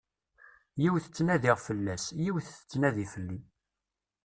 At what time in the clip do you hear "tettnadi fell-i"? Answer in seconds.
2.49-3.39